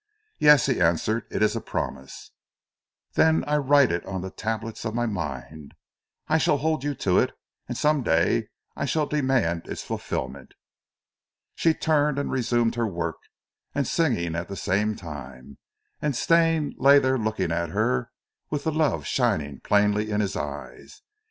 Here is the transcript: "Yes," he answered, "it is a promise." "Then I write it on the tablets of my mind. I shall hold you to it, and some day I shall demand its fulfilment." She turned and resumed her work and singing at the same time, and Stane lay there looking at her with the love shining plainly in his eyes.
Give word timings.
"Yes," 0.39 0.65
he 0.65 0.81
answered, 0.81 1.27
"it 1.29 1.43
is 1.43 1.55
a 1.55 1.61
promise." 1.61 2.31
"Then 3.13 3.43
I 3.45 3.57
write 3.57 3.91
it 3.91 4.03
on 4.07 4.21
the 4.21 4.31
tablets 4.31 4.83
of 4.83 4.95
my 4.95 5.05
mind. 5.05 5.75
I 6.27 6.39
shall 6.39 6.57
hold 6.57 6.83
you 6.83 6.95
to 6.95 7.19
it, 7.19 7.33
and 7.67 7.77
some 7.77 8.01
day 8.01 8.47
I 8.75 8.85
shall 8.85 9.05
demand 9.05 9.67
its 9.67 9.83
fulfilment." 9.83 10.55
She 11.53 11.75
turned 11.75 12.17
and 12.17 12.31
resumed 12.31 12.73
her 12.73 12.87
work 12.87 13.17
and 13.75 13.87
singing 13.87 14.35
at 14.35 14.47
the 14.47 14.55
same 14.55 14.95
time, 14.95 15.59
and 16.01 16.15
Stane 16.15 16.73
lay 16.79 16.97
there 16.97 17.19
looking 17.19 17.51
at 17.51 17.69
her 17.69 18.09
with 18.49 18.63
the 18.63 18.71
love 18.71 19.05
shining 19.05 19.59
plainly 19.59 20.09
in 20.09 20.19
his 20.19 20.35
eyes. 20.35 21.03